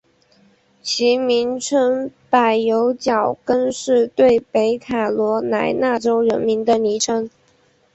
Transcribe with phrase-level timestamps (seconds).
[0.81, 7.29] 其名称柏油脚跟是对北卡罗来纳州人民的昵称。